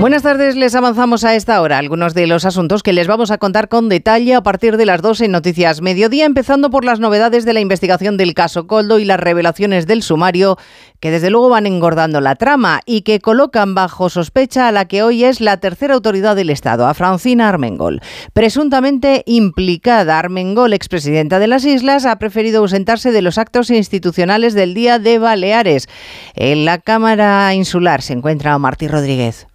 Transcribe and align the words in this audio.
Buenas 0.00 0.22
tardes, 0.22 0.54
les 0.54 0.76
avanzamos 0.76 1.24
a 1.24 1.34
esta 1.34 1.60
hora 1.60 1.76
algunos 1.76 2.14
de 2.14 2.28
los 2.28 2.44
asuntos 2.44 2.84
que 2.84 2.92
les 2.92 3.08
vamos 3.08 3.32
a 3.32 3.38
contar 3.38 3.68
con 3.68 3.88
detalle 3.88 4.36
a 4.36 4.42
partir 4.44 4.76
de 4.76 4.86
las 4.86 5.02
12 5.02 5.24
en 5.24 5.32
Noticias 5.32 5.82
Mediodía, 5.82 6.24
empezando 6.24 6.70
por 6.70 6.84
las 6.84 7.00
novedades 7.00 7.44
de 7.44 7.52
la 7.52 7.58
investigación 7.58 8.16
del 8.16 8.32
caso 8.32 8.68
Coldo 8.68 9.00
y 9.00 9.04
las 9.04 9.18
revelaciones 9.18 9.88
del 9.88 10.04
sumario 10.04 10.56
que 11.00 11.10
desde 11.10 11.30
luego 11.30 11.48
van 11.48 11.66
engordando 11.66 12.20
la 12.20 12.36
trama 12.36 12.80
y 12.86 13.02
que 13.02 13.18
colocan 13.18 13.74
bajo 13.74 14.08
sospecha 14.08 14.68
a 14.68 14.72
la 14.72 14.86
que 14.86 15.02
hoy 15.02 15.24
es 15.24 15.40
la 15.40 15.56
tercera 15.56 15.94
autoridad 15.94 16.36
del 16.36 16.50
Estado, 16.50 16.86
a 16.86 16.94
Francina 16.94 17.48
Armengol. 17.48 18.00
Presuntamente 18.32 19.24
implicada, 19.26 20.20
Armengol, 20.20 20.74
expresidenta 20.74 21.40
de 21.40 21.48
las 21.48 21.64
Islas, 21.64 22.06
ha 22.06 22.20
preferido 22.20 22.60
ausentarse 22.60 23.10
de 23.10 23.22
los 23.22 23.36
actos 23.36 23.68
institucionales 23.70 24.54
del 24.54 24.74
Día 24.74 25.00
de 25.00 25.18
Baleares. 25.18 25.88
En 26.36 26.64
la 26.64 26.78
Cámara 26.78 27.52
Insular 27.52 28.00
se 28.00 28.12
encuentra 28.12 28.56
Martí 28.58 28.86
Rodríguez. 28.86 29.48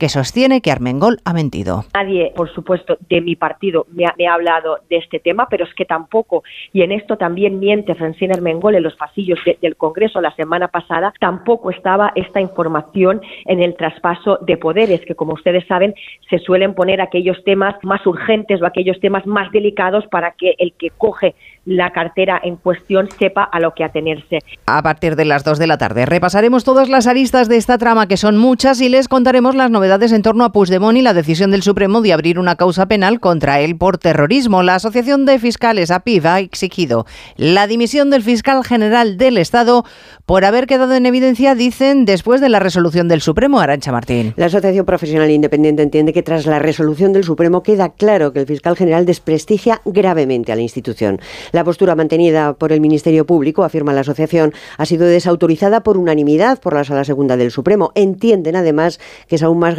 que 0.00 0.08
sostiene 0.08 0.62
que 0.62 0.72
Armengol 0.72 1.18
ha 1.26 1.34
mentido. 1.34 1.84
Nadie, 1.92 2.32
por 2.34 2.50
supuesto, 2.52 2.96
de 3.10 3.20
mi 3.20 3.36
partido 3.36 3.86
me 3.92 4.06
ha, 4.06 4.34
hablado 4.34 4.78
de 4.88 4.96
este 4.96 5.20
tema, 5.20 5.46
pero 5.50 5.64
es 5.64 5.74
que 5.74 5.84
tampoco, 5.84 6.42
y 6.72 6.80
en 6.80 6.90
esto 6.90 7.18
también 7.18 7.60
miente 7.60 7.94
Francina 7.94 8.34
Armengol 8.34 8.74
en 8.74 8.82
los 8.82 8.96
pasillos 8.96 9.38
del 9.60 9.76
Congreso 9.76 10.22
la 10.22 10.34
semana 10.36 10.68
pasada, 10.68 11.12
tampoco 11.20 11.70
estaba 11.70 12.12
esta 12.14 12.40
información 12.40 13.20
en 13.44 13.62
el 13.62 13.76
traspaso 13.76 14.38
de 14.40 14.56
poderes, 14.56 15.02
que 15.02 15.14
como 15.14 15.34
ustedes 15.34 15.66
saben, 15.66 15.94
se 16.30 16.38
suelen 16.38 16.74
poner 16.74 17.02
aquellos 17.02 17.36
temas 17.44 17.74
más 17.82 18.04
urgentes 18.06 18.62
o 18.62 18.66
aquellos 18.66 18.98
temas 19.00 19.26
más 19.26 19.52
delicados 19.52 20.06
para 20.06 20.30
que 20.32 20.54
el 20.58 20.72
que 20.78 20.88
coge 20.96 21.34
la 21.66 21.92
cartera 21.92 22.40
en 22.42 22.56
cuestión 22.56 23.10
sepa 23.18 23.44
a 23.44 23.60
lo 23.60 23.74
que 23.74 23.84
atenerse. 23.84 24.38
A 24.64 24.82
partir 24.82 25.14
de 25.14 25.26
las 25.26 25.44
2 25.44 25.58
de 25.58 25.66
la 25.66 25.76
tarde 25.76 26.06
repasaremos 26.06 26.64
todas 26.64 26.88
las 26.88 27.06
aristas 27.06 27.50
de 27.50 27.56
esta 27.58 27.76
trama, 27.76 28.08
que 28.08 28.16
son 28.16 28.38
muchas, 28.38 28.80
y 28.80 28.88
les 28.88 29.06
contaremos 29.06 29.54
las 29.54 29.70
novedades 29.70 29.89
en 29.90 30.22
torno 30.22 30.44
a 30.44 30.52
Puigdemont 30.52 30.96
y 30.96 31.02
la 31.02 31.14
decisión 31.14 31.50
del 31.50 31.62
Supremo 31.62 32.00
de 32.00 32.12
abrir 32.12 32.38
una 32.38 32.54
causa 32.54 32.86
penal 32.86 33.18
contra 33.18 33.60
él 33.60 33.76
por 33.76 33.98
terrorismo. 33.98 34.62
La 34.62 34.76
Asociación 34.76 35.26
de 35.26 35.40
Fiscales, 35.40 35.90
APIV, 35.90 36.26
ha 36.26 36.38
exigido 36.38 37.06
la 37.36 37.66
dimisión 37.66 38.08
del 38.08 38.22
fiscal 38.22 38.64
general 38.64 39.18
del 39.18 39.36
Estado 39.36 39.84
por 40.26 40.44
haber 40.44 40.68
quedado 40.68 40.94
en 40.94 41.06
evidencia, 41.06 41.56
dicen, 41.56 42.04
después 42.04 42.40
de 42.40 42.48
la 42.48 42.60
resolución 42.60 43.08
del 43.08 43.20
Supremo. 43.20 43.58
Arancha 43.58 43.90
Martín. 43.90 44.32
La 44.36 44.46
Asociación 44.46 44.86
Profesional 44.86 45.28
Independiente 45.28 45.82
entiende 45.82 46.12
que 46.12 46.22
tras 46.22 46.46
la 46.46 46.60
resolución 46.60 47.12
del 47.12 47.24
Supremo 47.24 47.64
queda 47.64 47.88
claro 47.88 48.32
que 48.32 48.38
el 48.38 48.46
fiscal 48.46 48.76
general 48.76 49.06
desprestigia 49.06 49.80
gravemente 49.84 50.52
a 50.52 50.56
la 50.56 50.62
institución. 50.62 51.20
La 51.50 51.64
postura 51.64 51.96
mantenida 51.96 52.52
por 52.52 52.70
el 52.70 52.80
Ministerio 52.80 53.26
Público, 53.26 53.64
afirma 53.64 53.92
la 53.92 54.02
asociación, 54.02 54.54
ha 54.78 54.86
sido 54.86 55.06
desautorizada 55.06 55.82
por 55.82 55.98
unanimidad 55.98 56.60
por 56.60 56.74
la 56.74 56.84
Sala 56.84 57.02
Segunda 57.04 57.36
del 57.36 57.50
Supremo. 57.50 57.90
Entienden 57.96 58.54
además 58.54 59.00
que 59.26 59.34
es 59.34 59.42
aún 59.42 59.58
más 59.58 59.76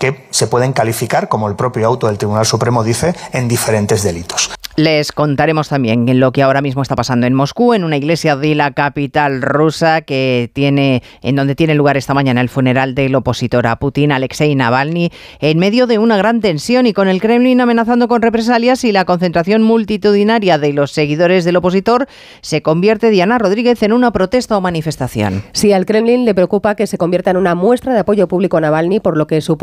que 0.00 0.26
se 0.30 0.48
pueden 0.48 0.72
calificar, 0.72 1.28
como 1.28 1.48
el 1.48 1.54
propio 1.54 1.86
auto 1.86 2.08
del 2.08 2.18
Tribunal 2.18 2.46
Supremo 2.46 2.82
dice, 2.82 3.14
en 3.32 3.46
diferentes 3.46 4.02
delitos. 4.02 4.50
Les 4.76 5.12
contaremos 5.12 5.68
también 5.68 6.06
lo 6.20 6.32
que 6.32 6.42
ahora 6.42 6.62
mismo 6.62 6.80
está 6.80 6.96
pasando 6.96 7.26
en 7.26 7.34
Moscú, 7.34 7.74
en 7.74 7.84
una 7.84 7.98
iglesia 7.98 8.36
de 8.36 8.54
la 8.54 8.70
capital 8.70 9.42
rusa 9.42 10.00
que 10.00 10.50
tiene, 10.54 11.02
en 11.22 11.36
donde 11.36 11.54
tiene 11.54 11.74
lugar 11.74 11.98
esta 11.98 12.14
mañana 12.14 12.40
el 12.40 12.48
funeral 12.48 12.94
del 12.94 13.14
opositor 13.14 13.66
a 13.66 13.76
Putin, 13.76 14.10
Alexei 14.10 14.54
Navalny, 14.54 15.10
en 15.40 15.58
medio 15.58 15.86
de 15.86 15.98
una 15.98 16.16
gran 16.16 16.40
tensión 16.40 16.86
y 16.86 16.94
con 16.94 17.08
el 17.08 17.20
Kremlin 17.20 17.60
amenazando 17.60 18.08
con 18.08 18.22
represalias 18.22 18.84
y 18.84 18.92
la 18.92 19.04
concentración 19.04 19.62
multitudinaria 19.62 20.56
de 20.56 20.72
los 20.72 20.92
seguidores 20.92 21.44
del 21.44 21.56
opositor 21.56 22.06
se 22.40 22.62
convierte 22.62 23.10
Diana 23.10 23.38
Rodríguez 23.38 23.82
en 23.82 23.92
una 23.92 24.12
protesta 24.12 24.56
o 24.56 24.60
manifestación. 24.62 25.42
Sí, 25.52 25.72
al 25.74 25.84
Kremlin 25.84 26.24
le 26.24 26.34
preocupa 26.34 26.74
que 26.74 26.86
se 26.86 26.96
convierta 26.96 27.32
en 27.32 27.36
una 27.36 27.54
muestra 27.54 27.92
de 27.92 28.00
apoyo 28.00 28.28
público 28.28 28.56
a 28.56 28.60
Navalny, 28.62 29.00
por 29.00 29.18
lo 29.18 29.26
que 29.26 29.40
su 29.42 29.58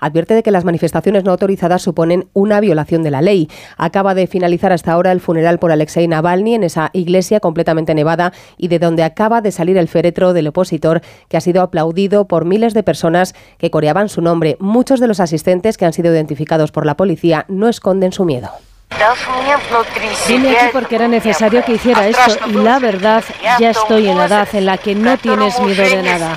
advierte 0.00 0.34
de 0.34 0.42
que 0.42 0.50
las 0.50 0.64
manifestaciones 0.64 1.24
no 1.24 1.32
autorizadas 1.32 1.82
suponen 1.82 2.28
una 2.32 2.60
violación 2.60 3.02
de 3.02 3.10
la 3.10 3.22
ley. 3.22 3.48
Acaba 3.76 4.14
de 4.14 4.26
finalizar 4.26 4.72
hasta 4.72 4.92
ahora 4.92 5.12
el 5.12 5.20
funeral 5.20 5.58
por 5.58 5.72
Alexei 5.72 6.08
Navalny 6.08 6.54
en 6.54 6.64
esa 6.64 6.90
iglesia 6.92 7.40
completamente 7.40 7.94
nevada 7.94 8.32
y 8.56 8.68
de 8.68 8.78
donde 8.78 9.04
acaba 9.04 9.40
de 9.40 9.52
salir 9.52 9.76
el 9.76 9.88
féretro 9.88 10.32
del 10.32 10.48
opositor 10.48 11.00
que 11.28 11.36
ha 11.36 11.40
sido 11.40 11.62
aplaudido 11.62 12.26
por 12.26 12.44
miles 12.44 12.74
de 12.74 12.82
personas 12.82 13.34
que 13.58 13.70
coreaban 13.70 14.08
su 14.08 14.20
nombre. 14.20 14.56
Muchos 14.60 15.00
de 15.00 15.08
los 15.08 15.20
asistentes 15.20 15.76
que 15.76 15.84
han 15.84 15.92
sido 15.92 16.12
identificados 16.12 16.72
por 16.72 16.86
la 16.86 16.96
policía 16.96 17.44
no 17.48 17.68
esconden 17.68 18.12
su 18.12 18.24
miedo. 18.24 18.50
Vine 20.26 20.56
aquí 20.56 20.66
porque 20.72 20.96
era 20.96 21.08
necesario 21.08 21.62
que 21.64 21.72
hiciera 21.74 22.08
esto 22.08 22.36
y 22.48 22.52
la 22.54 22.78
verdad, 22.78 23.22
ya 23.60 23.70
estoy 23.70 24.08
en 24.08 24.16
la 24.16 24.26
edad 24.26 24.48
en 24.52 24.66
la 24.66 24.78
que 24.78 24.94
no 24.94 25.16
tienes 25.18 25.60
miedo 25.60 25.82
de 25.84 26.02
nada. 26.02 26.36